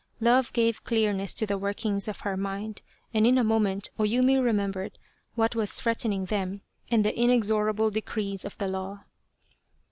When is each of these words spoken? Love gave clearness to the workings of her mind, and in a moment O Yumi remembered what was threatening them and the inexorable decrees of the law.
Love 0.19 0.51
gave 0.51 0.83
clearness 0.83 1.31
to 1.31 1.45
the 1.45 1.59
workings 1.59 2.07
of 2.07 2.21
her 2.21 2.35
mind, 2.35 2.81
and 3.13 3.27
in 3.27 3.37
a 3.37 3.43
moment 3.43 3.91
O 3.99 4.03
Yumi 4.03 4.43
remembered 4.43 4.97
what 5.35 5.55
was 5.55 5.79
threatening 5.79 6.25
them 6.25 6.61
and 6.89 7.05
the 7.05 7.15
inexorable 7.15 7.91
decrees 7.91 8.43
of 8.43 8.57
the 8.57 8.67
law. 8.67 9.03